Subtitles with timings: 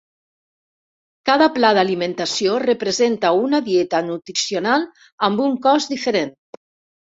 [1.29, 4.89] Cada pla d'alimentació representa una dieta nutricional
[5.31, 6.37] amb un cost diferent.